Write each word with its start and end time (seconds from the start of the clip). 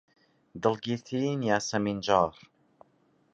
دڵگیرترین 0.61 1.39
یاسەمینجاڕ 1.49 2.31